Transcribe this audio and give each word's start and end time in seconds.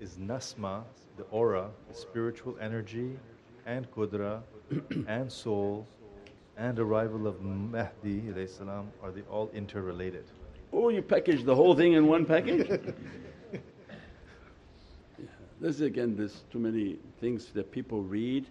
is 0.00 0.16
nasma, 0.16 0.82
the 1.16 1.24
aura, 1.24 1.68
the 1.88 1.94
spiritual 1.94 2.56
energy, 2.60 3.18
and 3.66 3.90
qudra, 3.92 4.40
and 5.06 5.30
soul, 5.30 5.86
and 6.56 6.78
arrival 6.78 7.26
of 7.26 7.42
Mahdi 7.42 8.22
salam, 8.46 8.90
are 9.02 9.10
they 9.10 9.22
all 9.30 9.50
interrelated? 9.52 10.24
Oh, 10.72 10.88
you 10.88 11.02
package 11.02 11.44
the 11.44 11.54
whole 11.54 11.74
thing 11.74 11.92
in 11.92 12.06
one 12.06 12.24
package? 12.24 12.66
this 15.60 15.74
is 15.76 15.80
again, 15.82 16.16
there's 16.16 16.44
too 16.50 16.58
many 16.58 16.96
things 17.20 17.46
that 17.52 17.70
people 17.70 18.02
read 18.02 18.46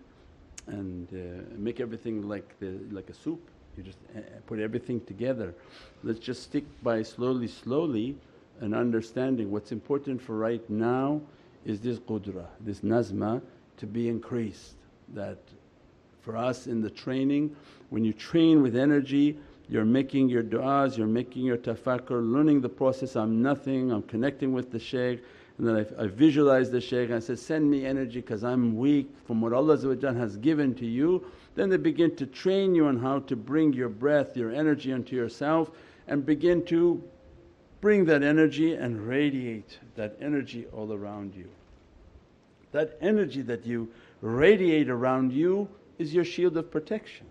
and 0.67 1.07
uh, 1.13 1.43
make 1.57 1.79
everything 1.79 2.27
like 2.27 2.59
the 2.59 2.79
like 2.91 3.09
a 3.09 3.13
soup. 3.13 3.49
You 3.77 3.83
just 3.83 3.97
uh, 4.15 4.19
put 4.45 4.59
everything 4.59 5.01
together. 5.05 5.55
Let's 6.03 6.19
just 6.19 6.43
stick 6.43 6.65
by 6.83 7.01
slowly, 7.03 7.47
slowly 7.47 8.17
and 8.61 8.75
understanding 8.75 9.51
what's 9.51 9.71
important 9.71 10.21
for 10.21 10.35
right 10.37 10.67
now 10.69 11.21
is 11.65 11.79
this 11.79 11.99
qudra, 11.99 12.45
this 12.61 12.81
nazma 12.81 13.41
to 13.77 13.85
be 13.85 14.09
increased. 14.09 14.73
That 15.13 15.37
for 16.21 16.37
us 16.37 16.67
in 16.67 16.81
the 16.81 16.89
training, 16.89 17.55
when 17.89 18.03
you 18.05 18.13
train 18.13 18.61
with 18.61 18.75
energy, 18.75 19.37
you're 19.67 19.85
making 19.85 20.29
your 20.29 20.43
du'as, 20.43 20.97
you're 20.97 21.07
making 21.07 21.43
your 21.45 21.57
tafakkur, 21.57 22.31
learning 22.31 22.61
the 22.61 22.69
process, 22.69 23.15
I'm 23.15 23.41
nothing, 23.41 23.91
I'm 23.91 24.03
connecting 24.03 24.53
with 24.53 24.71
the 24.71 24.79
shaykh. 24.79 25.23
And 25.57 25.67
then 25.67 25.75
I, 25.75 26.03
I 26.03 26.07
visualize 26.07 26.71
the 26.71 26.81
shaykh 26.81 27.09
and 27.09 27.15
I 27.15 27.19
say, 27.19 27.35
Send 27.35 27.69
me 27.69 27.85
energy 27.85 28.21
because 28.21 28.43
I'm 28.43 28.77
weak 28.77 29.09
from 29.25 29.41
what 29.41 29.53
Allah 29.53 29.77
has 30.13 30.37
given 30.37 30.73
to 30.75 30.85
you. 30.85 31.25
Then 31.55 31.69
they 31.69 31.77
begin 31.77 32.15
to 32.15 32.25
train 32.25 32.73
you 32.73 32.87
on 32.87 32.97
how 32.97 33.19
to 33.19 33.35
bring 33.35 33.73
your 33.73 33.89
breath, 33.89 34.37
your 34.37 34.51
energy 34.51 34.91
into 34.91 35.15
yourself 35.15 35.71
and 36.09 36.25
begin 36.25 36.65
to 36.65 37.01
bring 37.81 38.05
that 38.05 38.23
energy 38.23 38.73
and 38.73 39.07
radiate 39.07 39.79
that 39.95 40.17
energy 40.21 40.65
all 40.73 40.93
around 40.93 41.33
you. 41.35 41.49
That 42.71 42.97
energy 43.01 43.41
that 43.43 43.65
you 43.65 43.89
radiate 44.21 44.89
around 44.89 45.31
you 45.31 45.67
is 45.97 46.13
your 46.13 46.25
shield 46.25 46.57
of 46.57 46.69
protection. 46.71 47.25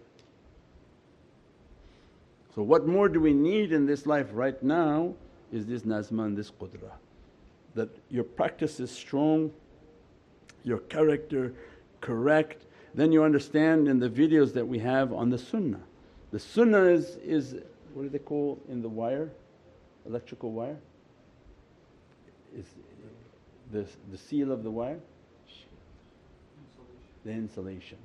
So 2.55 2.63
what 2.63 2.87
more 2.87 3.09
do 3.09 3.21
we 3.21 3.33
need 3.33 3.73
in 3.73 3.87
this 3.87 4.07
life 4.07 4.27
right 4.33 4.61
now 4.63 5.15
is 5.53 5.67
this 5.67 5.83
nazma 5.83 6.25
and 6.25 6.37
this 6.37 6.51
qudra. 6.51 6.93
That 7.75 7.89
your 8.11 8.25
practice 8.25 8.81
is 8.81 8.91
strong, 8.91 9.53
your 10.65 10.79
character 10.79 11.55
correct, 12.01 12.65
then 12.95 13.13
you 13.13 13.23
understand 13.23 13.87
in 13.87 14.01
the 14.01 14.09
videos 14.09 14.53
that 14.55 14.67
we 14.67 14.79
have 14.81 15.13
on 15.13 15.31
the 15.31 15.39
sunnah. 15.39 15.81
The 16.33 16.39
sunnah 16.41 16.85
is, 16.85 17.17
is 17.17 17.57
what 17.95 18.03
do 18.03 18.09
they 18.09 18.19
call 18.19 18.59
in 18.69 18.83
the 18.83 18.89
wire? 18.89 19.31
Electrical 20.09 20.53
wire? 20.53 20.79
Is 22.57 22.67
the, 23.71 23.87
the 24.11 24.19
seal 24.19 24.51
of 24.51 24.63
the 24.63 24.71
wire? 24.71 24.99
The 27.25 27.33
insulation. 27.33 27.99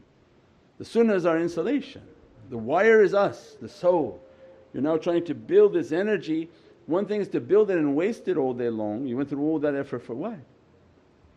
The 0.78 0.86
sunnah 0.86 1.16
is 1.16 1.26
our 1.26 1.40
insulation. 1.40 2.02
The 2.50 2.58
wire 2.58 3.02
is 3.02 3.14
us, 3.14 3.56
the 3.62 3.70
soul. 3.70 4.22
You're 4.74 4.84
now 4.84 4.98
trying 4.98 5.24
to 5.26 5.34
build 5.34 5.74
this 5.74 5.92
energy. 5.92 6.50
One 6.88 7.06
thing 7.06 7.22
is 7.22 7.30
to 7.30 7.40
build 7.40 7.72
it 7.72 7.78
and 7.78 7.96
waste 7.96 8.28
it 8.28 8.36
all 8.36 8.54
day 8.54 8.70
long. 8.70 9.08
You 9.08 9.16
went 9.16 9.30
through 9.30 9.44
all 9.44 9.60
that 9.60 9.76
effort 9.76 10.00
for 10.00 10.14
what? 10.14 10.38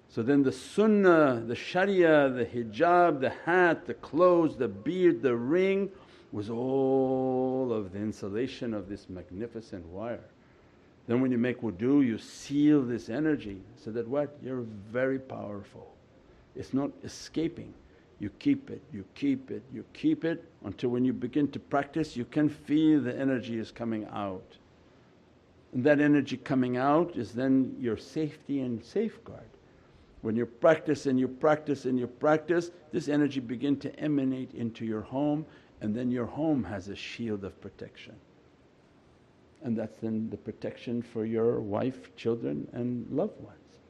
So 0.09 0.23
then 0.23 0.43
the 0.43 0.53
sunnah, 0.53 1.45
the 1.47 1.55
sharia, 1.55 2.29
the 2.31 2.45
hijab, 2.45 3.21
the 3.21 3.31
hat, 3.45 3.87
the 3.87 3.95
clothes, 3.95 4.57
the 4.57 4.69
beard, 4.69 5.23
the 5.23 5.37
ring 5.37 5.91
was 6.33 6.51
all 6.51 7.73
of 7.73 7.93
the 7.93 7.99
insulation 7.99 8.75
of 8.75 8.89
this 8.89 9.09
magnificent 9.09 9.87
wire. 9.87 10.25
Then 11.07 11.21
when 11.21 11.31
you 11.31 11.39
make 11.39 11.61
wudu 11.61 12.05
you 12.05 12.19
seal 12.19 12.83
this 12.83 13.09
energy 13.09 13.61
so 13.77 13.91
that 13.93 14.09
what? 14.09 14.37
You're 14.43 14.65
very 14.91 15.19
powerful. 15.19 15.95
It's 16.55 16.75
not 16.75 16.91
escaping. 17.05 17.73
You 18.19 18.31
keep 18.39 18.71
it, 18.71 18.83
you 18.93 19.05
keep 19.15 19.51
it, 19.51 19.63
you 19.73 19.85
keep 19.93 20.25
it 20.25 20.45
until 20.65 20.89
when 20.91 21.05
you 21.05 21.13
begin 21.13 21.49
to 21.49 21.61
practice 21.61 22.17
you 22.17 22.25
can 22.25 22.49
feel 22.49 23.01
the 23.01 23.17
energy 23.17 23.59
is 23.59 23.71
coming 23.71 24.07
out. 24.13 24.57
And 25.73 25.85
that 25.85 26.01
energy 26.01 26.39
coming 26.39 26.77
out 26.77 27.17
is 27.17 27.33
then 27.33 27.77
your 27.79 27.99
safety 27.99 28.61
and 28.61 28.83
safeguard. 28.83 29.51
When 30.23 30.35
you 30.35 30.47
practice 30.47 31.07
and 31.07 31.21
you 31.21 31.29
practice 31.29 31.85
and 31.85 32.01
you 32.01 32.07
practice, 32.07 32.71
this 32.91 33.09
energy 33.09 33.41
begin 33.41 33.77
to 33.81 33.95
emanate 34.01 34.55
into 34.55 34.85
your 34.87 35.03
home 35.03 35.45
and 35.83 35.95
then 35.95 36.11
your 36.11 36.25
home 36.25 36.65
has 36.65 36.89
a 36.89 36.97
shield 36.97 37.45
of 37.45 37.61
protection. 37.61 38.17
And 39.67 39.77
that's 39.77 39.99
then 39.99 40.31
the 40.31 40.37
protection 40.37 41.03
for 41.03 41.25
your 41.25 41.61
wife, 41.61 42.15
children 42.15 42.69
and 42.73 43.05
loved 43.11 43.41
ones. 43.41 43.81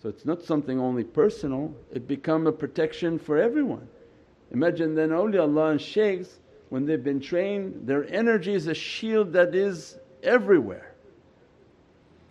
So 0.00 0.08
it's 0.08 0.24
not 0.24 0.44
something 0.44 0.78
only 0.78 1.02
personal, 1.02 1.74
it 1.90 2.06
become 2.06 2.46
a 2.46 2.52
protection 2.52 3.18
for 3.18 3.36
everyone. 3.36 3.88
Imagine 4.52 4.94
then 4.94 5.08
awliyaullah 5.08 5.72
and 5.72 5.80
shaykhs 5.80 6.38
when 6.68 6.86
they've 6.86 7.02
been 7.02 7.18
trained 7.18 7.88
their 7.88 8.08
energy 8.08 8.54
is 8.54 8.68
a 8.68 8.74
shield 8.74 9.32
that 9.32 9.52
is 9.52 9.98
everywhere. 10.22 10.94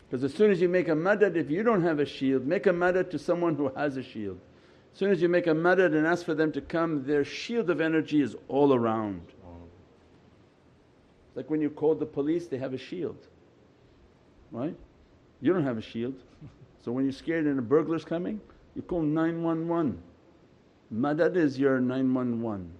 Because 0.07 0.23
as 0.23 0.33
soon 0.33 0.49
as 0.49 0.61
you 0.61 0.69
make 0.69 0.87
a 0.87 0.93
madad, 0.93 1.35
if 1.35 1.51
you 1.51 1.63
don't 1.63 1.83
have 1.83 1.99
a 1.99 2.05
shield, 2.05 2.47
make 2.47 2.65
a 2.65 2.71
madad 2.71 3.09
to 3.11 3.19
someone 3.19 3.55
who 3.55 3.67
has 3.75 3.97
a 3.97 4.03
shield. 4.03 4.39
As 4.93 4.99
soon 4.99 5.11
as 5.11 5.21
you 5.21 5.27
make 5.27 5.47
a 5.47 5.53
madad 5.53 5.97
and 5.97 6.07
ask 6.07 6.25
for 6.25 6.33
them 6.33 6.53
to 6.53 6.61
come, 6.61 7.03
their 7.03 7.25
shield 7.25 7.69
of 7.69 7.81
energy 7.81 8.21
is 8.21 8.37
all 8.47 8.73
around. 8.73 9.21
Like 11.35 11.49
when 11.49 11.61
you 11.61 11.69
call 11.69 11.95
the 11.95 12.05
police, 12.05 12.47
they 12.47 12.57
have 12.57 12.73
a 12.73 12.77
shield, 12.77 13.17
right? 14.51 14.75
You 15.41 15.53
don't 15.53 15.63
have 15.63 15.77
a 15.77 15.81
shield. 15.81 16.15
So 16.81 16.93
when 16.93 17.03
you're 17.03 17.11
scared 17.11 17.45
and 17.45 17.59
a 17.59 17.61
burglar's 17.61 18.05
coming, 18.05 18.39
you 18.73 18.81
call 18.81 19.01
911. 19.01 20.01
Madad 20.95 21.35
is 21.35 21.59
your 21.59 21.81
911. 21.81 22.71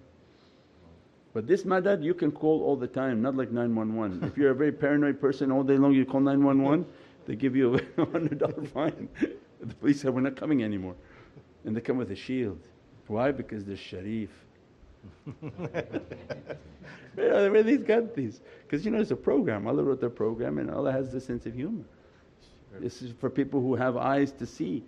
But 1.34 1.46
this 1.46 1.64
madad 1.64 2.02
you 2.02 2.14
can 2.14 2.32
call 2.32 2.62
all 2.62 2.76
the 2.76 2.86
time, 2.86 3.20
not 3.20 3.36
like 3.36 3.52
911. 3.52 4.24
If 4.26 4.38
you're 4.38 4.52
a 4.52 4.54
very 4.54 4.72
paranoid 4.72 5.20
person 5.20 5.52
all 5.52 5.62
day 5.62 5.76
long 5.76 5.92
you 5.92 6.06
call 6.06 6.20
911 6.20 6.86
they 7.26 7.36
give 7.36 7.54
you 7.54 7.74
a 7.74 7.78
$100 7.98 8.68
fine. 8.68 9.08
the 9.60 9.74
police 9.74 10.00
say, 10.00 10.08
we're 10.08 10.20
not 10.20 10.36
coming 10.36 10.64
anymore. 10.64 10.96
And 11.64 11.76
they 11.76 11.80
come 11.80 11.96
with 11.96 12.10
a 12.10 12.16
shield. 12.16 12.58
Why? 13.06 13.30
Because 13.30 13.64
they're 13.64 13.76
sharif. 13.76 14.30
Where 17.14 17.62
these 17.62 17.82
got 17.82 18.14
these? 18.14 18.40
Because 18.62 18.84
you 18.84 18.90
know 18.90 19.00
it's 19.00 19.10
a 19.10 19.16
program. 19.16 19.66
Allah 19.66 19.82
wrote 19.82 20.00
the 20.00 20.10
program 20.10 20.58
and 20.58 20.70
Allah 20.70 20.92
has 20.92 21.12
the 21.12 21.20
sense 21.20 21.46
of 21.46 21.54
humor. 21.54 21.84
This 22.78 23.02
is 23.02 23.12
for 23.18 23.28
people 23.28 23.60
who 23.60 23.74
have 23.74 23.96
eyes 23.96 24.32
to 24.32 24.46
see. 24.46 24.84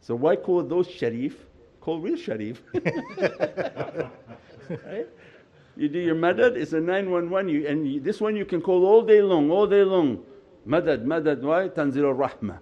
So 0.00 0.14
why 0.14 0.36
call 0.36 0.62
those 0.62 0.88
sharif? 0.88 1.36
Call 1.80 2.00
real 2.00 2.16
sharif. 2.16 2.62
right? 4.68 5.08
You 5.76 5.88
do 5.88 5.98
your 5.98 6.14
madad, 6.14 6.56
it's 6.56 6.72
a 6.72 6.80
911 6.80 7.48
you, 7.48 7.66
and 7.66 7.86
you, 7.86 8.00
this 8.00 8.20
one 8.20 8.34
you 8.34 8.44
can 8.44 8.62
call 8.62 8.86
all 8.86 9.02
day 9.02 9.20
long, 9.20 9.50
all 9.50 9.66
day 9.66 9.82
long. 9.82 10.22
Madad, 10.66 11.04
madad, 11.04 11.42
why? 11.42 11.68
Tanzil 11.68 12.14
rahmah. 12.16 12.58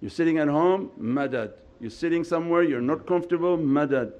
You're 0.00 0.10
sitting 0.10 0.38
at 0.38 0.48
home, 0.48 0.90
madad. 1.00 1.52
You're 1.80 1.90
sitting 1.90 2.24
somewhere, 2.24 2.62
you're 2.62 2.80
not 2.80 3.06
comfortable, 3.06 3.56
madad. 3.56 4.12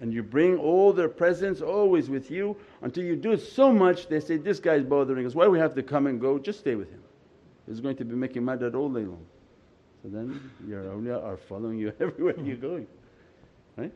And 0.00 0.12
you 0.12 0.22
bring 0.22 0.56
all 0.58 0.92
their 0.92 1.08
presence 1.08 1.60
always 1.60 2.08
with 2.08 2.30
you 2.30 2.56
until 2.82 3.04
you 3.04 3.16
do 3.16 3.36
so 3.36 3.72
much 3.72 4.08
they 4.08 4.20
say, 4.20 4.36
this 4.36 4.60
guy's 4.60 4.84
bothering 4.84 5.26
us, 5.26 5.34
why 5.34 5.44
do 5.44 5.50
we 5.50 5.58
have 5.58 5.74
to 5.74 5.82
come 5.82 6.06
and 6.06 6.20
go? 6.20 6.38
Just 6.38 6.60
stay 6.60 6.76
with 6.76 6.90
him. 6.90 7.02
He's 7.66 7.80
going 7.80 7.96
to 7.96 8.04
be 8.04 8.14
making 8.14 8.42
madad 8.42 8.74
all 8.74 8.88
day 8.88 9.04
long. 9.04 9.26
So 10.02 10.08
then 10.08 10.50
your 10.66 10.84
awliya 10.84 11.22
are 11.22 11.36
following 11.36 11.78
you 11.78 11.92
everywhere 12.00 12.34
you're 12.36 12.56
mm-hmm. 12.56 12.66
going, 12.66 12.86
right? 13.76 13.92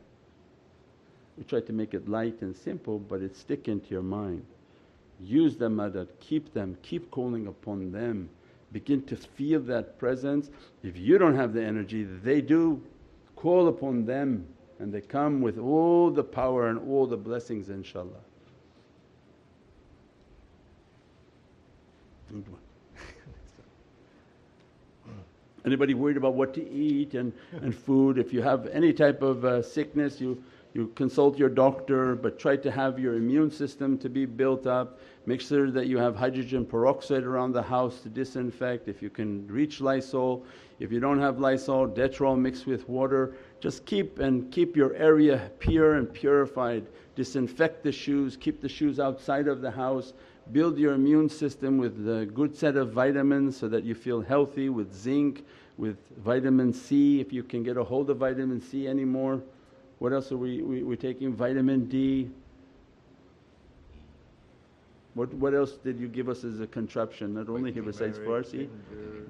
We 1.37 1.43
try 1.45 1.61
to 1.61 1.73
make 1.73 1.93
it 1.93 2.07
light 2.09 2.41
and 2.41 2.55
simple 2.55 2.99
but 2.99 3.21
it's 3.21 3.39
sticking 3.39 3.79
to 3.79 3.89
your 3.89 4.03
mind. 4.03 4.45
Use 5.19 5.55
the 5.55 5.69
madad, 5.69 6.07
keep 6.19 6.53
them, 6.53 6.77
keep 6.81 7.09
calling 7.11 7.47
upon 7.47 7.91
them. 7.91 8.29
Begin 8.73 9.03
to 9.03 9.15
feel 9.15 9.61
that 9.61 9.97
presence. 9.99 10.49
If 10.83 10.97
you 10.97 11.17
don't 11.17 11.35
have 11.35 11.53
the 11.53 11.63
energy, 11.63 12.03
they 12.03 12.41
do. 12.41 12.81
Call 13.35 13.67
upon 13.67 14.05
them 14.05 14.47
and 14.83 14.93
they 14.93 14.99
come 14.99 15.39
with 15.39 15.57
all 15.57 16.11
the 16.11 16.21
power 16.21 16.67
and 16.67 16.77
all 16.77 17.07
the 17.07 17.15
blessings 17.15 17.69
inshaAllah. 17.69 18.19
Anybody 25.65 25.93
worried 25.93 26.17
about 26.17 26.33
what 26.33 26.53
to 26.55 26.69
eat 26.69 27.13
and, 27.13 27.31
and 27.53 27.73
food? 27.73 28.17
If 28.17 28.33
you 28.33 28.41
have 28.41 28.67
any 28.67 28.91
type 28.91 29.21
of 29.21 29.45
uh, 29.45 29.61
sickness, 29.61 30.19
you 30.19 30.43
you 30.73 30.87
consult 30.95 31.37
your 31.37 31.49
doctor 31.49 32.15
but 32.15 32.39
try 32.39 32.55
to 32.55 32.71
have 32.71 32.97
your 32.97 33.15
immune 33.15 33.51
system 33.51 33.97
to 33.99 34.09
be 34.09 34.25
built 34.25 34.65
up. 34.65 34.99
Make 35.25 35.39
sure 35.39 35.69
that 35.71 35.87
you 35.87 35.97
have 35.97 36.15
hydrogen 36.15 36.65
peroxide 36.65 37.23
around 37.23 37.53
the 37.53 37.61
house 37.61 38.01
to 38.01 38.09
disinfect. 38.09 38.87
If 38.87 39.01
you 39.01 39.09
can 39.09 39.47
reach 39.47 39.81
Lysol, 39.81 40.45
if 40.79 40.91
you 40.91 40.99
don't 40.99 41.19
have 41.19 41.39
Lysol, 41.39 41.87
Dettol 41.87 42.37
mixed 42.37 42.65
with 42.65 42.89
water. 42.89 43.35
Just 43.61 43.85
keep 43.85 44.19
and 44.19 44.51
keep 44.51 44.75
your 44.75 44.93
area 44.95 45.51
pure 45.59 45.95
and 45.95 46.11
purified. 46.11 46.87
Disinfect 47.15 47.83
the 47.83 47.91
shoes, 47.91 48.35
keep 48.35 48.59
the 48.59 48.67
shoes 48.67 48.99
outside 48.99 49.47
of 49.47 49.61
the 49.61 49.71
house. 49.71 50.13
Build 50.51 50.77
your 50.77 50.93
immune 50.93 51.29
system 51.29 51.77
with 51.77 52.09
a 52.09 52.25
good 52.25 52.53
set 52.55 52.75
of 52.75 52.91
vitamins 52.91 53.55
so 53.55 53.69
that 53.69 53.83
you 53.83 53.95
feel 53.95 54.21
healthy 54.21 54.69
with 54.69 54.93
zinc, 54.93 55.45
with 55.77 55.97
vitamin 56.17 56.73
C 56.73 57.21
if 57.21 57.31
you 57.31 57.43
can 57.43 57.63
get 57.63 57.77
a 57.77 57.83
hold 57.83 58.09
of 58.09 58.17
vitamin 58.17 58.59
C 58.59 58.87
anymore. 58.87 59.41
What 60.03 60.11
else 60.11 60.33
are 60.33 60.37
we, 60.37 60.61
we 60.61 60.83
we 60.83 60.97
taking? 60.97 61.33
Vitamin 61.33 61.85
D. 61.85 62.29
What, 65.13 65.33
what 65.35 65.53
else 65.53 65.77
did 65.81 65.97
you 65.97 66.09
give 66.09 66.27
us 66.27 66.43
as 66.43 66.59
a 66.59 66.67
contraption? 66.67 67.33
Not 67.33 67.47
only 67.47 67.71
he 67.71 67.79
recites 67.79 68.17
Farsi, 68.17 68.67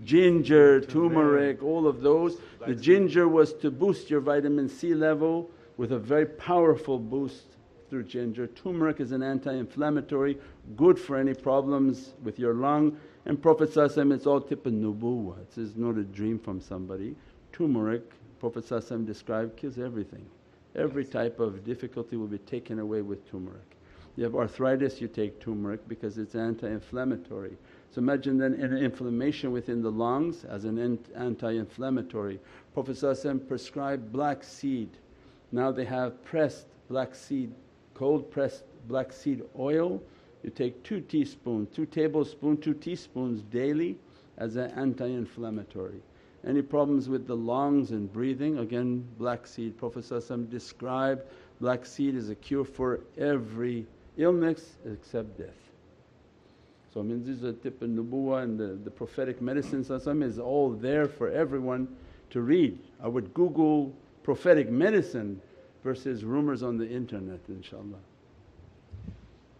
ginger, 0.03 0.81
turmeric, 0.81 1.61
all 1.61 1.85
of 1.85 2.01
those. 2.01 2.39
The 2.65 2.73
ginger 2.73 3.27
was 3.27 3.53
to 3.61 3.69
boost 3.69 4.09
your 4.09 4.19
vitamin 4.21 4.67
C 4.67 4.95
level 4.95 5.51
with 5.77 5.91
a 5.91 5.99
very 5.99 6.25
powerful 6.25 6.97
boost 6.97 7.45
through 7.91 8.05
ginger. 8.05 8.47
Turmeric 8.47 8.99
is 8.99 9.11
an 9.11 9.21
anti-inflammatory, 9.21 10.39
good 10.75 10.97
for 10.97 11.17
any 11.17 11.35
problems 11.35 12.13
with 12.23 12.39
your 12.39 12.55
lung. 12.55 12.97
And 13.27 13.39
Prophet 13.39 13.77
it's 13.77 14.25
all 14.25 14.41
tibb 14.41 14.65
of 14.65 14.73
nubuwwah, 14.73 15.37
it's 15.55 15.75
not 15.75 15.97
a 15.97 16.03
dream 16.03 16.39
from 16.39 16.59
somebody. 16.59 17.15
Turmeric, 17.51 18.01
Prophet 18.39 18.67
described, 19.05 19.55
kills 19.55 19.77
everything. 19.77 20.25
Every 20.75 21.05
type 21.05 21.39
of 21.39 21.63
difficulty 21.63 22.17
will 22.17 22.27
be 22.27 22.39
taken 22.39 22.79
away 22.79 23.01
with 23.01 23.29
turmeric. 23.29 23.77
You 24.15 24.23
have 24.23 24.35
arthritis, 24.35 25.01
you 25.01 25.07
take 25.07 25.39
turmeric 25.39 25.87
because 25.87 26.17
it's 26.17 26.35
anti-inflammatory. 26.35 27.57
So 27.91 27.99
imagine 27.99 28.37
then 28.37 28.53
an 28.55 28.77
inflammation 28.77 29.51
within 29.51 29.81
the 29.81 29.91
lungs 29.91 30.45
as 30.45 30.65
an 30.65 30.99
anti-inflammatory. 31.15 32.39
Prophet 32.73 33.47
prescribed 33.47 34.11
black 34.11 34.43
seed. 34.43 34.89
Now 35.51 35.71
they 35.71 35.85
have 35.85 36.23
pressed 36.23 36.67
black 36.89 37.15
seed, 37.15 37.53
cold 37.93 38.29
pressed 38.31 38.63
black 38.87 39.13
seed 39.13 39.43
oil. 39.57 40.01
You 40.43 40.49
take 40.49 40.83
2 40.83 41.01
teaspoons, 41.01 41.69
2 41.75 41.85
tablespoons, 41.85 42.63
2 42.63 42.73
teaspoons 42.73 43.41
daily 43.43 43.97
as 44.37 44.55
an 44.55 44.71
anti-inflammatory. 44.71 46.01
Any 46.45 46.61
problems 46.61 47.07
with 47.07 47.25
the 47.25 47.35
lungs 47.35 47.91
and 47.91 48.11
breathing 48.11 48.57
again 48.57 49.07
black 49.17 49.47
seed. 49.47 49.77
Prophet 49.77 50.05
described 50.49 51.23
black 51.61 51.85
seed 51.85 52.15
is 52.15 52.29
a 52.29 52.35
cure 52.35 52.65
for 52.65 52.99
every 53.17 53.85
illness 54.17 54.77
except 54.85 55.37
death. 55.37 55.49
So 56.93 56.99
it 56.99 57.05
means 57.05 57.25
this 57.25 57.37
is 57.37 57.43
a 57.43 57.53
tibb 57.53 57.81
of 57.81 57.89
Nubuwa 57.89 58.43
and 58.43 58.59
the, 58.59 58.77
the 58.83 58.91
prophetic 58.91 59.41
medicine 59.41 59.81
is 60.21 60.39
all 60.39 60.71
there 60.71 61.07
for 61.07 61.31
everyone 61.31 61.87
to 62.31 62.41
read. 62.41 62.77
I 63.01 63.07
would 63.07 63.33
Google 63.33 63.93
prophetic 64.21 64.69
medicine 64.69 65.41
versus 65.83 66.23
rumors 66.23 66.61
on 66.61 66.77
the 66.77 66.87
internet 66.87 67.39
inshaAllah. 67.49 67.99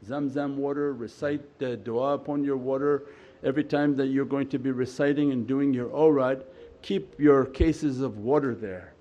Zamzam 0.05 0.55
water, 0.55 0.93
recite 0.93 1.59
the 1.59 1.77
du'a 1.77 2.15
upon 2.15 2.43
your 2.43 2.57
water. 2.57 3.03
Every 3.43 3.63
time 3.63 3.95
that 3.95 4.07
you're 4.07 4.25
going 4.25 4.49
to 4.49 4.59
be 4.59 4.71
reciting 4.71 5.31
and 5.31 5.47
doing 5.47 5.73
your 5.73 5.89
awrad, 5.89 6.43
keep 6.83 7.19
your 7.19 7.45
cases 7.45 8.01
of 8.01 8.19
water 8.19 8.53
there. 8.53 8.93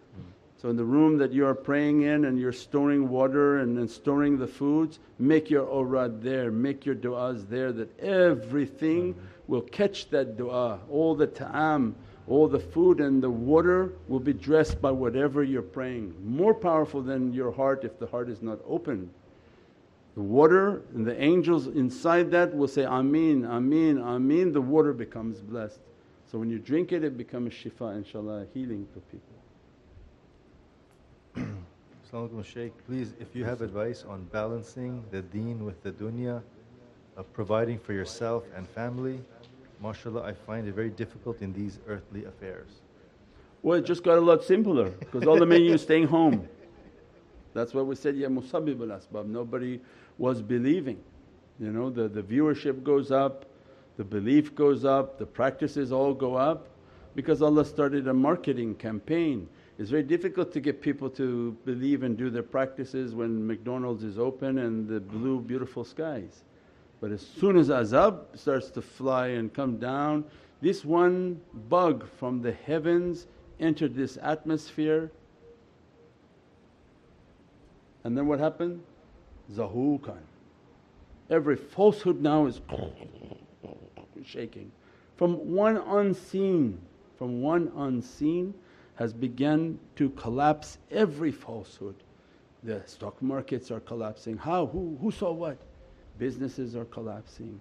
So 0.56 0.70
in 0.70 0.76
the 0.76 0.84
room 0.84 1.18
that 1.18 1.32
you 1.32 1.44
are 1.44 1.56
praying 1.56 2.02
in 2.02 2.24
and 2.24 2.38
you're 2.38 2.52
storing 2.52 3.08
water 3.08 3.58
and, 3.58 3.90
storing 3.90 4.38
the 4.38 4.46
foods, 4.46 5.00
make 5.18 5.50
your 5.50 5.64
awrad 5.64 6.22
there, 6.22 6.52
make 6.52 6.86
your 6.86 6.94
du'as 6.94 7.48
there 7.48 7.72
that 7.72 7.98
everything 7.98 9.16
will 9.48 9.62
catch 9.62 10.08
that 10.10 10.36
du'a. 10.36 10.78
All 10.88 11.16
the 11.16 11.26
ta'am, 11.26 11.96
all 12.28 12.46
the 12.46 12.60
food 12.60 13.00
and 13.00 13.20
the 13.20 13.28
water 13.28 13.94
will 14.06 14.20
be 14.20 14.32
dressed 14.32 14.80
by 14.80 14.92
whatever 14.92 15.42
you're 15.42 15.62
praying. 15.62 16.14
More 16.24 16.54
powerful 16.54 17.02
than 17.02 17.32
your 17.32 17.50
heart 17.50 17.82
if 17.84 17.98
the 17.98 18.06
heart 18.06 18.28
is 18.28 18.40
not 18.40 18.60
open. 18.64 19.10
The 20.14 20.22
water 20.22 20.82
and 20.94 21.04
the 21.04 21.20
angels 21.20 21.66
inside 21.66 22.30
that 22.30 22.54
will 22.54 22.68
say, 22.68 22.84
Ameen, 22.84 23.44
Ameen, 23.44 23.98
Ameen, 23.98 24.52
the 24.52 24.60
water 24.60 24.92
becomes 24.92 25.40
blessed. 25.40 25.80
So 26.32 26.38
when 26.38 26.48
you 26.48 26.58
drink 26.58 26.92
it, 26.92 27.04
it 27.04 27.18
becomes 27.18 27.52
shifa 27.52 28.02
inshaAllah, 28.02 28.46
healing 28.54 28.88
for 28.94 29.00
people. 29.12 29.28
Assalamualaikum 32.10 32.44
Shaykh, 32.44 32.72
please 32.86 33.12
if 33.20 33.36
you 33.36 33.44
have 33.44 33.60
advice 33.60 34.02
on 34.08 34.24
balancing 34.32 35.04
the 35.10 35.20
deen 35.20 35.62
with 35.62 35.82
the 35.82 35.92
dunya, 35.92 36.42
of 37.18 37.30
providing 37.34 37.78
for 37.78 37.92
yourself 37.92 38.44
and 38.56 38.66
family, 38.66 39.20
mashallah 39.82 40.22
I 40.22 40.32
find 40.32 40.66
it 40.66 40.74
very 40.74 40.88
difficult 40.88 41.42
in 41.42 41.52
these 41.52 41.80
earthly 41.86 42.24
affairs. 42.24 42.80
Well 43.62 43.78
it 43.78 43.84
just 43.84 44.02
got 44.02 44.16
a 44.16 44.20
lot 44.20 44.42
simpler 44.42 44.88
because 44.88 45.26
all 45.26 45.38
the 45.38 45.44
men 45.44 45.76
staying 45.76 46.06
home. 46.06 46.48
That's 47.52 47.74
why 47.74 47.82
we 47.82 47.94
said, 47.94 48.16
Ya 48.16 48.28
musabbib 48.28 48.80
al 48.80 48.98
asbab, 48.98 49.26
nobody 49.26 49.80
was 50.16 50.40
believing. 50.40 50.98
You 51.60 51.72
know, 51.72 51.90
the, 51.90 52.08
the 52.08 52.22
viewership 52.22 52.82
goes 52.82 53.10
up, 53.10 53.44
the 53.96 54.04
belief 54.04 54.54
goes 54.54 54.84
up, 54.84 55.18
the 55.18 55.26
practices 55.26 55.92
all 55.92 56.14
go 56.14 56.34
up 56.34 56.68
because 57.14 57.42
Allah 57.42 57.64
started 57.64 58.08
a 58.08 58.14
marketing 58.14 58.74
campaign. 58.74 59.48
It's 59.78 59.90
very 59.90 60.02
difficult 60.02 60.52
to 60.52 60.60
get 60.60 60.80
people 60.80 61.10
to 61.10 61.56
believe 61.64 62.02
and 62.02 62.16
do 62.16 62.30
their 62.30 62.42
practices 62.42 63.14
when 63.14 63.46
McDonald's 63.46 64.04
is 64.04 64.18
open 64.18 64.58
and 64.58 64.88
the 64.88 65.00
blue 65.00 65.40
beautiful 65.40 65.84
skies. 65.84 66.44
But 67.00 67.10
as 67.10 67.20
soon 67.20 67.56
as 67.56 67.68
azab 67.68 68.38
starts 68.38 68.70
to 68.70 68.82
fly 68.82 69.28
and 69.28 69.52
come 69.52 69.78
down, 69.78 70.24
this 70.60 70.84
one 70.84 71.40
bug 71.68 72.08
from 72.18 72.40
the 72.40 72.52
heavens 72.52 73.26
entered 73.58 73.94
this 73.94 74.18
atmosphere 74.22 75.10
and 78.04 78.16
then 78.16 78.26
what 78.26 78.40
happened? 78.40 78.82
Zahukan. 79.52 80.18
Every 81.30 81.56
falsehood 81.56 82.20
now 82.20 82.46
is 82.46 82.60
shaking. 84.24 84.70
From 85.16 85.52
one 85.54 85.76
unseen, 85.76 86.80
from 87.18 87.42
one 87.42 87.70
unseen 87.76 88.54
has 88.96 89.12
begun 89.12 89.78
to 89.96 90.10
collapse 90.10 90.78
every 90.90 91.32
falsehood. 91.32 91.94
The 92.62 92.82
stock 92.86 93.20
markets 93.20 93.70
are 93.70 93.80
collapsing. 93.80 94.36
How? 94.36 94.66
Who, 94.66 94.96
who 95.00 95.10
saw 95.10 95.32
what? 95.32 95.58
Businesses 96.18 96.76
are 96.76 96.84
collapsing, 96.84 97.58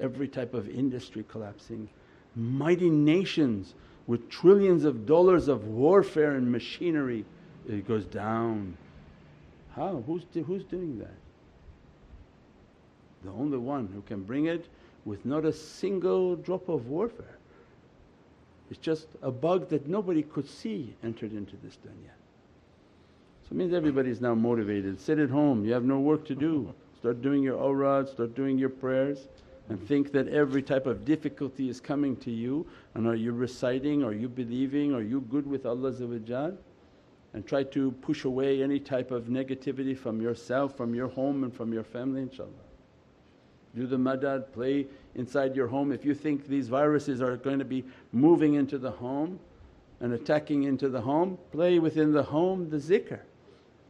every 0.00 0.28
type 0.28 0.54
of 0.54 0.68
industry 0.68 1.24
collapsing. 1.28 1.88
Mighty 2.36 2.90
nations 2.90 3.74
with 4.06 4.28
trillions 4.28 4.84
of 4.84 5.06
dollars 5.06 5.48
of 5.48 5.66
warfare 5.66 6.32
and 6.32 6.50
machinery, 6.50 7.24
it 7.68 7.88
goes 7.88 8.04
down. 8.04 8.76
How? 9.74 10.02
Who's, 10.06 10.22
who's 10.46 10.64
doing 10.64 10.98
that? 10.98 11.16
The 13.24 13.30
only 13.30 13.58
one 13.58 13.88
who 13.92 14.02
can 14.02 14.22
bring 14.22 14.46
it 14.46 14.66
with 15.04 15.24
not 15.24 15.44
a 15.44 15.52
single 15.52 16.36
drop 16.36 16.68
of 16.68 16.88
warfare. 16.88 17.38
It's 18.70 18.78
just 18.78 19.08
a 19.22 19.30
bug 19.30 19.68
that 19.68 19.86
nobody 19.86 20.22
could 20.22 20.48
see 20.48 20.94
entered 21.02 21.32
into 21.32 21.56
this 21.62 21.76
dunya. 21.76 22.12
So 23.42 23.52
it 23.52 23.56
means 23.56 23.74
everybody 23.74 24.10
is 24.10 24.20
now 24.20 24.34
motivated. 24.34 24.98
Sit 24.98 25.18
at 25.18 25.28
home, 25.28 25.64
you 25.64 25.72
have 25.72 25.84
no 25.84 26.00
work 26.00 26.24
to 26.26 26.34
do. 26.34 26.74
Start 26.98 27.20
doing 27.20 27.42
your 27.42 27.58
awrad, 27.58 28.08
start 28.08 28.34
doing 28.34 28.56
your 28.56 28.70
prayers 28.70 29.28
and 29.68 29.80
think 29.86 30.12
that 30.12 30.28
every 30.28 30.62
type 30.62 30.86
of 30.86 31.04
difficulty 31.04 31.68
is 31.68 31.80
coming 31.80 32.16
to 32.16 32.30
you 32.30 32.66
and 32.94 33.06
are 33.06 33.14
you 33.14 33.32
reciting, 33.32 34.02
are 34.02 34.12
you 34.12 34.28
believing, 34.28 34.94
are 34.94 35.02
you 35.02 35.20
good 35.20 35.46
with 35.46 35.66
Allah 35.66 35.92
and 37.34 37.46
try 37.46 37.64
to 37.64 37.90
push 37.92 38.24
away 38.24 38.62
any 38.62 38.78
type 38.78 39.10
of 39.10 39.24
negativity 39.24 39.96
from 39.96 40.20
yourself, 40.22 40.76
from 40.76 40.94
your 40.94 41.08
home 41.08 41.44
and 41.44 41.54
from 41.54 41.72
your 41.72 41.82
family 41.82 42.22
inshaAllah. 42.22 42.73
Do 43.76 43.86
the 43.86 43.96
madad, 43.96 44.52
play 44.52 44.86
inside 45.14 45.56
your 45.56 45.66
home. 45.66 45.92
If 45.92 46.04
you 46.04 46.14
think 46.14 46.46
these 46.46 46.68
viruses 46.68 47.20
are 47.20 47.36
going 47.36 47.58
to 47.58 47.64
be 47.64 47.84
moving 48.12 48.54
into 48.54 48.78
the 48.78 48.90
home 48.90 49.38
and 50.00 50.12
attacking 50.12 50.64
into 50.64 50.88
the 50.88 51.00
home, 51.00 51.38
play 51.52 51.78
within 51.78 52.12
the 52.12 52.22
home 52.22 52.70
the 52.70 52.76
zikr. 52.76 53.20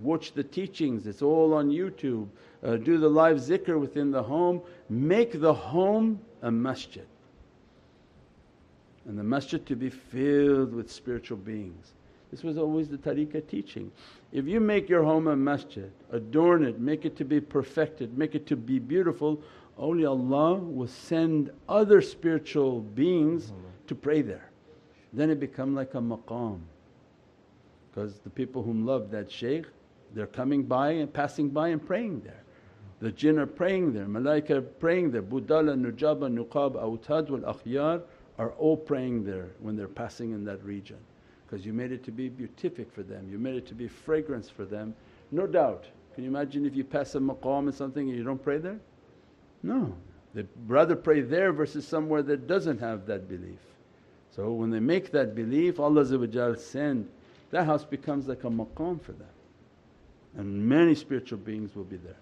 Watch 0.01 0.33
the 0.33 0.43
teachings, 0.43 1.07
it's 1.07 1.23
all 1.23 1.55
on 1.55 1.71
YouTube. 1.71 2.29
Uh, 2.63 2.77
do 2.77 2.99
the 2.99 3.09
live 3.09 3.37
zikr 3.37 3.79
within 3.79 4.11
the 4.11 4.23
home. 4.23 4.63
Make 4.89 5.41
the 5.41 5.55
home 5.55 6.21
a 6.43 6.51
masjid 6.51 7.07
and 9.07 9.19
the 9.19 9.25
masjid 9.25 9.65
to 9.67 9.77
be 9.77 9.91
filled 9.91 10.73
with 10.73 10.91
spiritual 10.91 11.37
beings. 11.37 11.93
This 12.31 12.43
was 12.43 12.59
always 12.59 12.89
the 12.89 12.97
tariqah 12.97 13.47
teaching. 13.47 13.93
If 14.33 14.47
you 14.47 14.61
make 14.61 14.89
your 14.89 15.05
home 15.05 15.29
a 15.29 15.37
masjid, 15.37 15.93
adorn 16.11 16.65
it, 16.65 16.81
make 16.81 17.05
it 17.05 17.17
to 17.17 17.25
be 17.25 17.41
perfected, 17.41 18.17
make 18.19 18.35
it 18.35 18.47
to 18.49 18.57
be 18.57 18.79
beautiful, 18.79 19.41
awliyaullah 19.79 20.75
will 20.75 20.89
send 20.89 21.51
other 21.69 22.01
spiritual 22.01 22.81
beings 22.81 23.47
mm-hmm. 23.47 23.87
to 23.87 23.95
pray 23.95 24.23
there. 24.23 24.51
Then 25.13 25.31
it 25.31 25.41
become 25.41 25.75
like 25.75 25.95
a 25.95 25.99
maqam 25.99 26.61
because 27.91 28.19
the 28.19 28.31
people 28.31 28.63
whom 28.63 28.85
love 28.85 29.11
that 29.11 29.31
shaykh 29.31 29.67
They're 30.15 30.27
coming 30.27 30.65
by 30.65 30.91
and 30.91 31.13
passing 31.13 31.49
by 31.49 31.69
and 31.69 31.85
praying 31.85 32.21
there. 32.21 32.43
The 33.01 33.13
jinn 33.13 33.39
are 33.39 33.47
praying 33.47 33.93
there, 33.93 34.07
malaika 34.07 34.51
are 34.51 34.63
praying 34.63 35.11
there, 35.11 35.23
Budala, 35.23 35.77
Nujaba, 35.77 36.33
Nuqab, 36.33 36.75
Awtad 36.75 37.29
wal 37.29 37.55
Akhyar 37.55 38.03
are 38.39 38.53
all 38.53 38.77
praying 38.77 39.25
there 39.25 39.51
when 39.61 39.77
they're 39.77 39.89
passing 39.89 40.33
in 40.33 40.45
that 40.45 40.65
region 40.65 40.99
because 41.45 41.67
you 41.67 41.73
made 41.73 41.93
it 41.93 42.03
to 42.05 42.11
be 42.11 42.29
beatific 42.29 42.91
for 42.93 43.03
them, 43.03 43.29
you 43.31 43.39
made 43.39 43.55
it 43.55 43.67
to 43.67 43.75
be 43.75 43.87
fragrance 43.87 44.49
for 44.49 44.65
them. 44.65 44.95
No 45.31 45.47
doubt. 45.47 45.87
Can 46.15 46.25
you 46.25 46.31
imagine 46.31 46.65
if 46.65 46.75
you 46.75 46.85
pass 46.85 47.15
a 47.17 47.19
maqam 47.19 47.69
or 47.69 47.73
something 47.73 48.09
and 48.09 48.17
you 48.17 48.25
don't 48.25 48.43
pray 48.43 48.59
there? 48.59 48.79
No, 49.65 49.97
they'd 50.35 50.49
rather 50.67 50.95
pray 50.95 51.23
there 51.23 51.53
versus 51.53 51.89
somewhere 51.89 52.23
that 52.23 52.47
doesn't 52.47 52.79
have 52.81 53.07
that 53.07 53.29
belief. 53.29 53.61
So 54.31 54.53
when 54.53 54.71
they 54.71 54.81
make 54.81 55.11
that 55.13 55.35
belief 55.35 55.81
Allah 55.81 56.57
send, 56.57 57.09
that 57.51 57.65
house 57.65 57.85
becomes 57.85 58.29
like 58.29 58.45
a 58.45 58.51
maqam 58.51 59.01
for 59.01 59.13
them 59.13 59.29
and 60.37 60.69
many 60.69 60.95
spiritual 60.95 61.39
beings 61.39 61.75
will 61.75 61.85
be 61.85 61.97
there. 61.97 62.17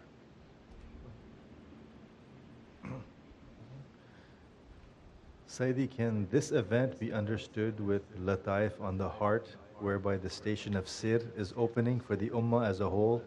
Sayyidi, 5.49 5.91
can 5.91 6.27
this 6.31 6.51
event 6.51 6.99
be 6.99 7.13
understood 7.13 7.79
with 7.79 8.03
lataif 8.25 8.81
on 8.81 8.97
the 8.97 9.09
heart 9.09 9.55
whereby 9.81 10.17
the 10.17 10.31
station 10.31 10.77
of 10.77 10.89
sir 10.89 11.21
is 11.37 11.53
opening 11.57 12.01
for 12.01 12.17
the 12.17 12.31
ummah 12.31 12.67
as 12.67 12.81
a 12.81 12.89
whole? 12.89 13.23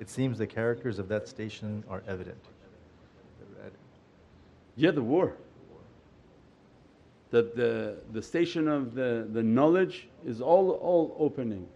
It 0.00 0.10
seems 0.10 0.38
the 0.38 0.46
characters 0.46 0.98
of 0.98 1.08
that 1.08 1.28
station 1.28 1.84
are 1.88 2.02
evident. 2.08 2.42
Yeah, 4.78 4.92
the 4.92 5.02
war. 5.02 5.34
That 7.30 7.56
the, 7.56 7.96
the 8.12 8.22
station 8.22 8.68
of 8.68 8.94
the, 8.94 9.28
the 9.30 9.42
knowledge 9.42 10.06
is 10.24 10.40
all, 10.40 10.70
all 10.70 11.16
opening. 11.18 11.66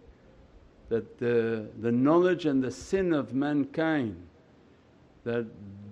That 0.87 1.19
the, 1.19 1.67
the 1.81 1.91
knowledge 1.91 2.45
and 2.45 2.63
the 2.63 2.71
sin 2.71 3.13
of 3.13 3.33
mankind 3.33 4.15
that 5.25 5.45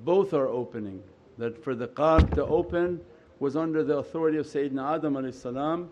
both 0.05 0.33
are 0.33 0.47
opening. 0.47 1.03
That 1.37 1.61
for 1.61 1.75
the 1.75 1.89
qalb 1.89 2.33
to 2.35 2.45
open 2.45 3.01
was 3.39 3.57
under 3.57 3.83
the 3.83 3.97
authority 3.97 4.37
of 4.37 4.45
Sayyidina 4.45 4.95
Adam 4.95 5.31
salam 5.33 5.89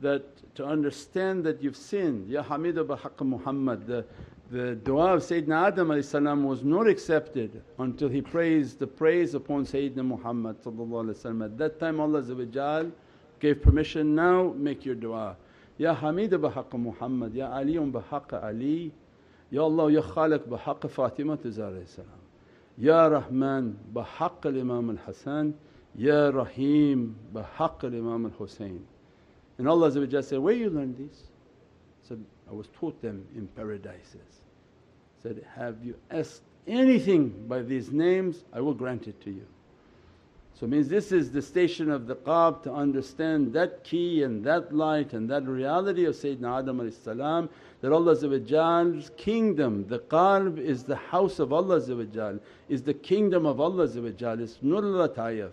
that 0.00 0.54
to 0.54 0.64
understand 0.64 1.42
that 1.44 1.60
you've 1.60 1.76
sinned, 1.76 2.28
Ya 2.28 2.44
Hamidu 2.44 2.86
bihaqq 2.86 3.26
Muhammad. 3.26 3.86
The, 3.88 4.04
the 4.52 4.74
dua 4.74 5.14
of 5.14 5.22
Sayyidina 5.22 5.68
Adam 5.68 6.02
salam 6.02 6.44
was 6.44 6.62
not 6.62 6.86
accepted 6.86 7.62
until 7.78 8.10
he 8.10 8.20
praised 8.20 8.78
the 8.78 8.86
praise 8.86 9.32
upon 9.32 9.64
Sayyidina 9.64 10.04
Muhammad 10.04 10.56
At 10.58 11.58
that 11.58 11.80
time 11.80 11.98
Allah 11.98 12.92
gave 13.40 13.62
permission, 13.62 14.14
now 14.14 14.52
make 14.54 14.84
your 14.84 14.94
dua. 14.94 15.36
Ya 15.78 15.96
Hamidu 15.96 16.32
bihaqq 16.32 16.78
Muhammad, 16.78 17.34
Ya 17.34 17.48
Aliyun 17.48 17.90
bihaqq 17.90 18.44
Ali, 18.44 18.92
Ya 19.50 19.62
Allah 19.62 19.90
Ya 19.90 20.02
Khaliq 20.02 20.46
bihaqq 20.46 20.90
Fatima 20.90 21.38
salam. 21.42 22.06
Ya 22.76 23.06
Rahman 23.06 23.78
bihaqq 23.94 24.44
Imam 24.60 24.90
al 24.90 24.98
Hasan 24.98 25.54
Ya 25.96 26.28
Rahim 26.28 27.16
bihaqq 27.32 27.84
Imam 27.84 28.26
al 28.26 28.32
Husayn. 28.32 28.82
And 29.56 29.66
Allah 29.66 29.90
said, 30.22 30.38
Where 30.40 30.52
you 30.52 30.68
learned 30.68 30.98
these? 30.98 31.22
said, 32.02 32.22
I 32.50 32.52
was 32.52 32.68
taught 32.78 33.00
them 33.00 33.24
in 33.34 33.46
paradises. 33.48 34.41
Said, 35.22 35.44
Have 35.56 35.76
you 35.84 35.94
asked 36.10 36.42
anything 36.66 37.46
by 37.48 37.62
these 37.62 37.90
names, 37.90 38.44
I 38.52 38.60
will 38.60 38.74
grant 38.74 39.08
it 39.08 39.20
to 39.22 39.30
you. 39.30 39.46
So 40.54 40.66
means 40.68 40.88
this 40.88 41.10
is 41.10 41.32
the 41.32 41.42
station 41.42 41.90
of 41.90 42.06
the 42.06 42.14
qalb 42.14 42.62
to 42.62 42.72
understand 42.72 43.52
that 43.54 43.82
key 43.82 44.22
and 44.22 44.44
that 44.44 44.72
light 44.72 45.12
and 45.12 45.28
that 45.28 45.44
reality 45.44 46.04
of 46.04 46.14
Sayyidina 46.14 46.60
Adam 46.60 46.92
salam 46.92 47.48
that 47.80 47.92
Allah's 47.92 49.10
kingdom, 49.16 49.88
the 49.88 49.98
qalb 49.98 50.58
is 50.58 50.84
the 50.84 50.94
house 50.94 51.40
of 51.40 51.52
Allah 51.52 51.82
is 52.68 52.82
the 52.82 52.94
kingdom 52.94 53.44
of 53.44 53.60
Allah 53.60 53.84
it's 53.84 54.58
nur 54.62 54.82
latayif. 54.82 55.52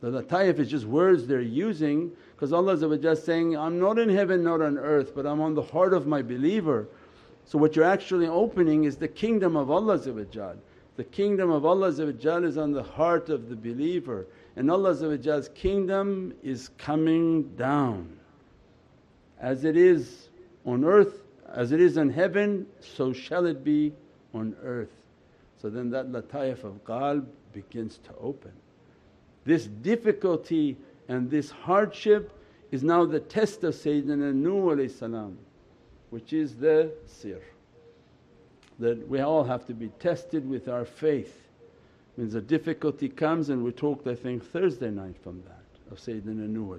The 0.00 0.22
lataif 0.22 0.58
is 0.58 0.70
just 0.70 0.84
words 0.84 1.26
they're 1.26 1.40
using 1.40 2.12
because 2.34 2.52
Allah 2.52 2.74
is 2.74 3.24
saying, 3.24 3.56
I'm 3.56 3.80
not 3.80 3.98
in 3.98 4.10
heaven, 4.10 4.44
not 4.44 4.60
on 4.60 4.76
earth 4.76 5.14
but 5.14 5.24
I'm 5.24 5.40
on 5.40 5.54
the 5.54 5.62
heart 5.62 5.94
of 5.94 6.06
my 6.06 6.20
believer. 6.20 6.88
So 7.48 7.56
what 7.56 7.74
you're 7.74 7.84
actually 7.86 8.26
opening 8.26 8.84
is 8.84 8.98
the 8.98 9.08
kingdom 9.08 9.56
of 9.56 9.70
Allah 9.70 9.98
the 9.98 11.04
kingdom 11.04 11.50
of 11.50 11.64
Allah 11.64 11.88
is 11.88 12.58
on 12.58 12.72
the 12.72 12.82
heart 12.82 13.30
of 13.30 13.48
the 13.48 13.56
believer 13.56 14.26
and 14.54 14.70
Allah's 14.70 15.48
kingdom 15.54 16.34
is 16.42 16.68
coming 16.76 17.44
down. 17.56 18.18
As 19.40 19.64
it 19.64 19.78
is 19.78 20.28
on 20.66 20.84
earth, 20.84 21.22
as 21.48 21.72
it 21.72 21.80
is 21.80 21.96
in 21.96 22.10
heaven, 22.10 22.66
so 22.80 23.14
shall 23.14 23.46
it 23.46 23.64
be 23.64 23.94
on 24.34 24.54
earth. 24.62 24.92
So 25.62 25.70
then 25.70 25.88
that 25.90 26.12
lataif 26.12 26.64
of 26.64 26.84
qalb 26.84 27.24
begins 27.54 27.98
to 28.04 28.10
open. 28.20 28.52
This 29.46 29.64
difficulty 29.64 30.76
and 31.08 31.30
this 31.30 31.50
hardship 31.50 32.30
is 32.70 32.82
now 32.82 33.06
the 33.06 33.20
test 33.20 33.64
of 33.64 33.74
Sayyidina 33.74 34.34
Nuh 34.34 34.74
which 36.10 36.32
is 36.32 36.56
the 36.56 36.90
sir. 37.06 37.40
That 38.78 39.08
we 39.08 39.20
all 39.20 39.44
have 39.44 39.66
to 39.66 39.74
be 39.74 39.88
tested 39.98 40.48
with 40.48 40.68
our 40.68 40.84
faith. 40.84 41.48
Means 42.16 42.34
a 42.34 42.40
difficulty 42.40 43.08
comes 43.08 43.48
and 43.48 43.62
we 43.64 43.72
talked 43.72 44.06
I 44.06 44.14
think 44.14 44.44
Thursday 44.44 44.90
night 44.90 45.16
from 45.22 45.42
that 45.42 45.92
of 45.92 45.98
Sayyidina 45.98 46.48
Nuh 46.48 46.78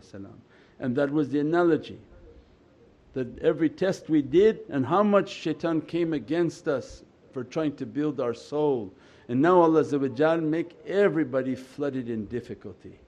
and 0.80 0.96
that 0.96 1.12
was 1.12 1.30
the 1.30 1.40
analogy 1.40 2.00
that 3.14 3.40
every 3.40 3.70
test 3.70 4.10
we 4.10 4.22
did 4.22 4.60
and 4.70 4.86
how 4.86 5.04
much 5.04 5.30
shaitan 5.30 5.82
came 5.82 6.14
against 6.14 6.68
us 6.68 7.04
for 7.34 7.44
trying 7.44 7.76
to 7.76 7.86
build 7.86 8.20
our 8.20 8.34
soul 8.34 8.94
and 9.28 9.42
now 9.42 9.62
Allah 9.62 10.40
make 10.40 10.76
everybody 10.88 11.54
flooded 11.54 12.10
in 12.10 12.26
difficulty. 12.26 13.00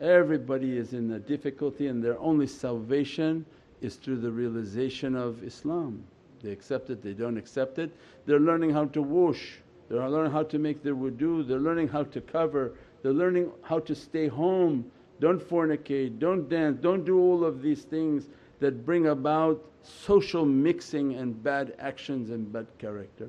Everybody 0.00 0.76
is 0.76 0.92
in 0.92 1.10
a 1.10 1.18
difficulty 1.18 1.88
and 1.88 2.02
their 2.02 2.18
only 2.18 2.46
salvation 2.46 3.44
is 3.84 3.96
through 3.96 4.16
the 4.16 4.30
realization 4.30 5.14
of 5.14 5.44
Islam. 5.44 6.02
They 6.42 6.50
accept 6.50 6.90
it, 6.90 7.02
they 7.02 7.12
don't 7.12 7.36
accept 7.36 7.78
it. 7.78 7.90
They're 8.26 8.40
learning 8.40 8.70
how 8.70 8.86
to 8.86 9.02
wash, 9.02 9.58
they're 9.88 10.08
learning 10.08 10.32
how 10.32 10.42
to 10.44 10.58
make 10.58 10.82
their 10.82 10.94
wudu, 10.94 11.46
they're 11.46 11.58
learning 11.58 11.88
how 11.88 12.04
to 12.04 12.20
cover, 12.20 12.72
they're 13.02 13.12
learning 13.12 13.50
how 13.62 13.80
to 13.80 13.94
stay 13.94 14.26
home, 14.26 14.90
don't 15.20 15.40
fornicate, 15.40 16.18
don't 16.18 16.48
dance, 16.48 16.78
don't 16.80 17.04
do 17.04 17.18
all 17.18 17.44
of 17.44 17.60
these 17.62 17.82
things 17.82 18.28
that 18.60 18.86
bring 18.86 19.08
about 19.08 19.62
social 19.82 20.46
mixing 20.46 21.14
and 21.14 21.42
bad 21.42 21.74
actions 21.78 22.30
and 22.30 22.50
bad 22.50 22.66
character. 22.78 23.28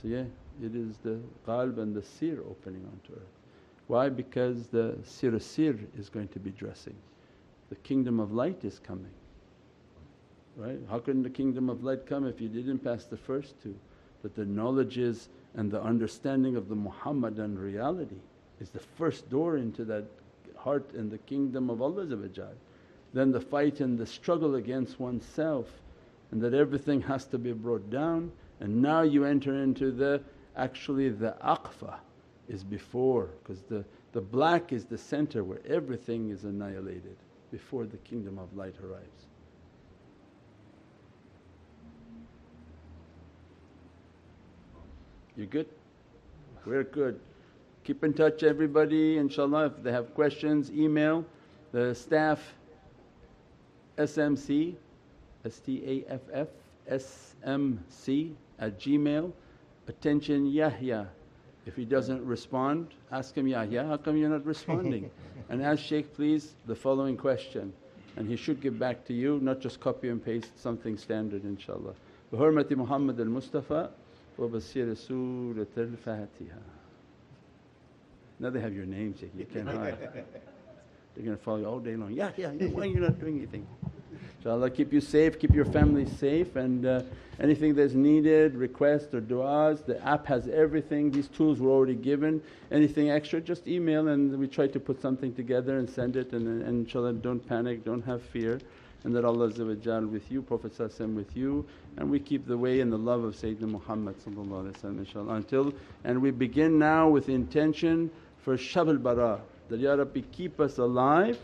So 0.00 0.08
yeah, 0.08 0.24
it 0.62 0.76
is 0.76 0.96
the 0.98 1.18
qalb 1.46 1.78
and 1.78 1.94
the 1.94 2.02
sir 2.02 2.38
opening 2.48 2.84
onto 2.92 3.20
earth. 3.20 3.34
Why? 3.88 4.08
Because 4.08 4.68
the 4.68 4.96
sir 5.04 5.36
sir 5.38 5.76
is 5.98 6.08
going 6.08 6.28
to 6.28 6.38
be 6.38 6.50
dressing. 6.50 6.94
The 7.70 7.76
kingdom 7.76 8.20
of 8.20 8.32
light 8.32 8.64
is 8.64 8.78
coming. 8.78 9.10
Right? 10.58 10.80
How 10.90 10.98
can 10.98 11.22
the 11.22 11.30
kingdom 11.30 11.70
of 11.70 11.84
light 11.84 12.04
come 12.04 12.26
if 12.26 12.40
you 12.40 12.48
didn't 12.48 12.80
pass 12.80 13.04
the 13.04 13.16
first 13.16 13.54
two? 13.62 13.76
That 14.22 14.34
the 14.34 14.44
knowledges 14.44 15.28
and 15.54 15.70
the 15.70 15.80
understanding 15.80 16.56
of 16.56 16.68
the 16.68 16.74
Muhammadan 16.74 17.56
reality 17.56 18.18
is 18.60 18.70
the 18.70 18.80
first 18.80 19.30
door 19.30 19.56
into 19.56 19.84
that 19.84 20.04
heart 20.56 20.90
and 20.94 21.10
the 21.12 21.18
kingdom 21.18 21.70
of 21.70 21.80
Allah 21.80 22.06
Then 23.14 23.30
the 23.30 23.40
fight 23.40 23.80
and 23.80 23.96
the 23.96 24.06
struggle 24.06 24.56
against 24.56 24.98
oneself 24.98 25.70
and 26.32 26.42
that 26.42 26.54
everything 26.54 27.00
has 27.02 27.24
to 27.26 27.38
be 27.38 27.52
brought 27.52 27.88
down 27.88 28.32
and 28.58 28.82
now 28.82 29.02
you 29.02 29.24
enter 29.24 29.62
into 29.62 29.92
the 29.92 30.20
actually 30.56 31.08
the 31.08 31.36
akhfa 31.44 31.98
is 32.48 32.64
before 32.64 33.30
because 33.42 33.62
the, 33.62 33.84
the 34.12 34.20
black 34.20 34.72
is 34.72 34.84
the 34.84 34.98
center 34.98 35.44
where 35.44 35.60
everything 35.66 36.30
is 36.30 36.42
annihilated 36.42 37.16
before 37.52 37.86
the 37.86 37.96
kingdom 37.98 38.38
of 38.38 38.54
light 38.56 38.74
arrives. 38.84 39.27
You're 45.38 45.46
good? 45.46 45.68
We're 46.66 46.82
good. 46.82 47.20
Keep 47.84 48.02
in 48.02 48.12
touch 48.12 48.42
everybody 48.42 49.16
inshaAllah 49.16 49.68
if 49.68 49.82
they 49.84 49.92
have 49.92 50.12
questions 50.12 50.68
email 50.72 51.24
the 51.70 51.94
staff 51.94 52.40
smc 53.96 54.74
S-T-A-F-F, 55.44 56.48
S-M-C 56.88 58.36
at 58.58 58.80
gmail 58.80 59.32
attention 59.86 60.46
Yahya 60.46 61.08
if 61.66 61.76
he 61.76 61.84
doesn't 61.84 62.24
respond, 62.24 62.94
ask 63.12 63.36
him, 63.36 63.46
Yahya, 63.46 63.84
how 63.84 63.98
come 63.98 64.16
you're 64.16 64.30
not 64.30 64.44
responding? 64.46 65.10
and 65.50 65.62
ask 65.62 65.82
Shaykh, 65.82 66.14
please, 66.14 66.54
the 66.66 66.74
following 66.74 67.14
question. 67.14 67.74
And 68.16 68.26
he 68.26 68.36
should 68.36 68.62
give 68.62 68.78
back 68.78 69.04
to 69.04 69.12
you, 69.12 69.38
not 69.42 69.60
just 69.60 69.78
copy 69.78 70.08
and 70.08 70.24
paste 70.24 70.58
something 70.58 70.96
standard, 70.96 71.42
inshaAllah. 71.44 71.94
Bi 72.32 72.38
hurmati 72.38 72.74
Muhammad 72.74 73.20
al 73.20 73.26
Mustafa. 73.26 73.90
وبصير 74.39 74.93
سورة 74.93 75.67
الفاتحة 75.77 76.61
Now 78.39 78.49
they 78.49 78.59
have 78.59 78.73
your 78.73 78.85
name 78.85 79.13
Shaykh, 79.17 79.31
you 79.37 79.45
can't 79.45 79.67
hide. 79.67 79.97
They're 81.15 81.23
going 81.23 81.37
to 81.37 81.43
follow 81.43 81.59
you 81.59 81.65
all 81.67 81.79
day 81.79 81.95
long, 81.95 82.11
yeah, 82.11 82.31
yeah, 82.35 82.49
why 82.49 82.83
are 82.83 82.85
you 82.87 82.99
not 82.99 83.19
doing 83.19 83.37
anything? 83.37 83.67
inshaAllah 84.43 84.73
keep 84.73 84.91
you 84.91 84.99
safe, 85.01 85.39
keep 85.39 85.53
your 85.53 85.65
family 85.65 86.05
safe 86.05 86.55
and 86.55 86.85
uh, 86.85 87.01
anything 87.39 87.73
that's 87.75 87.93
needed, 87.93 88.55
requests 88.55 89.13
or 89.13 89.21
du'as, 89.21 89.85
the 89.85 90.03
app 90.05 90.25
has 90.25 90.47
everything, 90.47 91.11
these 91.11 91.27
tools 91.27 91.59
were 91.59 91.69
already 91.69 91.95
given. 91.95 92.41
Anything 92.71 93.09
extra 93.11 93.39
just 93.39 93.67
email 93.67 94.07
and 94.09 94.37
we 94.37 94.47
try 94.47 94.67
to 94.67 94.79
put 94.79 95.01
something 95.01 95.33
together 95.33 95.77
and 95.77 95.89
send 95.89 96.15
it 96.15 96.33
and, 96.33 96.63
and 96.63 96.87
inshaAllah 96.87 97.21
don't 97.21 97.47
panic, 97.47 97.85
don't 97.85 98.03
have 98.03 98.21
fear 98.21 98.59
and 99.04 99.14
that 99.14 99.24
Allah 99.24 99.48
with 100.06 100.30
you, 100.30 100.42
Prophet 100.42 100.72
with 101.14 101.36
you 101.36 101.66
and 101.96 102.10
we 102.10 102.18
keep 102.18 102.46
the 102.46 102.56
way 102.56 102.80
and 102.80 102.92
the 102.92 102.98
love 102.98 103.24
of 103.24 103.34
Sayyidina 103.34 103.68
Muhammad 103.68 104.16
inshaAllah 104.22 105.36
until 105.36 105.72
and 106.04 106.20
we 106.20 106.30
begin 106.30 106.78
now 106.78 107.08
with 107.08 107.28
intention 107.28 108.10
for 108.38 108.56
Shab 108.56 108.88
al-Bara 108.88 109.40
that, 109.68 109.78
Ya 109.78 109.94
Rabbi 109.94 110.22
keep 110.32 110.58
us 110.60 110.78
alive 110.78 111.38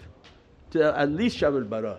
to 0.70 0.98
at 0.98 1.10
least 1.10 1.38
Shab 1.38 1.54
al-Bara 1.54 1.98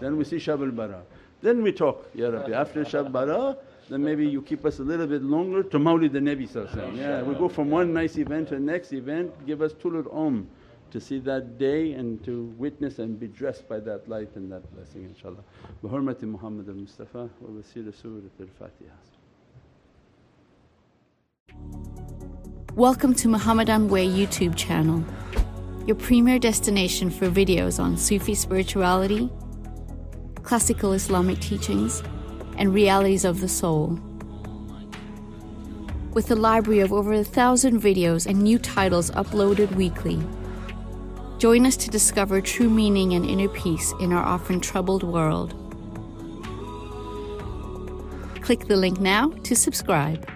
then 0.00 0.16
we 0.16 0.24
see 0.24 0.36
Shab 0.36 0.60
al-Bara. 0.60 1.02
Then 1.42 1.62
we 1.62 1.72
talk, 1.72 2.08
Ya 2.14 2.28
Rabbi 2.28 2.52
after 2.52 2.84
Shab 2.84 3.10
Bara 3.12 3.56
then 3.88 4.02
maybe 4.02 4.26
you 4.26 4.42
keep 4.42 4.64
us 4.64 4.78
a 4.78 4.82
little 4.82 5.06
bit 5.06 5.22
longer 5.22 5.62
to 5.62 5.78
Mawlid 5.78 6.12
the 6.12 6.18
Nabi 6.18 6.96
Yeah 6.96 7.22
we 7.22 7.34
go 7.34 7.48
from 7.48 7.70
one 7.70 7.92
nice 7.92 8.16
event 8.18 8.48
to 8.48 8.54
the 8.54 8.60
next 8.60 8.92
event, 8.92 9.32
give 9.46 9.62
us 9.62 9.72
tulul 9.74 10.12
om 10.12 10.48
to 10.90 11.00
see 11.00 11.18
that 11.18 11.58
day 11.58 11.92
and 11.92 12.22
to 12.24 12.44
witness 12.56 12.98
and 12.98 13.18
be 13.18 13.26
dressed 13.26 13.68
by 13.68 13.80
that 13.80 14.08
light 14.08 14.30
and 14.36 14.50
that 14.52 14.62
blessing 14.74 15.12
inshaAllah. 15.14 15.42
Bi 15.82 15.88
hurmati 15.88 16.22
Muhammad 16.22 16.68
al-Mustafa 16.68 17.28
wa 17.40 17.48
wasila 17.48 17.94
Surat 17.94 18.22
al-Fatiha. 18.40 18.94
Welcome 22.74 23.14
to 23.14 23.28
Muhammadan 23.28 23.88
Way 23.88 24.06
YouTube 24.06 24.54
channel, 24.54 25.02
your 25.86 25.96
premier 25.96 26.38
destination 26.38 27.10
for 27.10 27.30
videos 27.30 27.82
on 27.82 27.96
Sufi 27.96 28.34
spirituality, 28.34 29.30
classical 30.42 30.92
Islamic 30.92 31.40
teachings, 31.40 32.02
and 32.58 32.72
realities 32.72 33.24
of 33.24 33.40
the 33.40 33.48
soul. 33.48 33.98
With 36.12 36.30
a 36.30 36.36
library 36.36 36.80
of 36.80 36.92
over 36.92 37.12
a 37.12 37.24
thousand 37.24 37.82
videos 37.82 38.26
and 38.26 38.40
new 38.40 38.58
titles 38.58 39.10
uploaded 39.10 39.74
weekly, 39.74 40.18
Join 41.38 41.66
us 41.66 41.76
to 41.78 41.90
discover 41.90 42.40
true 42.40 42.70
meaning 42.70 43.12
and 43.12 43.26
inner 43.26 43.48
peace 43.48 43.92
in 44.00 44.12
our 44.12 44.24
often 44.24 44.58
troubled 44.58 45.02
world. 45.02 45.54
Click 48.40 48.66
the 48.66 48.76
link 48.76 49.00
now 49.00 49.28
to 49.44 49.54
subscribe. 49.54 50.26